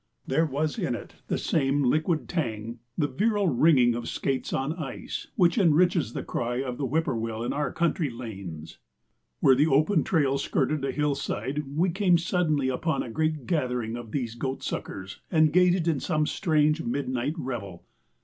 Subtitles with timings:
[0.25, 5.27] There was in it the same liquid tang, the virile ringing of skates on ice,
[5.35, 8.79] which enriches the cry of the whip poor will in our country lanes.
[9.41, 14.11] Where the open trail skirted a hillside we came suddenly upon a great gathering of
[14.11, 17.85] these goat suckers, engaged in some strange midnight revel.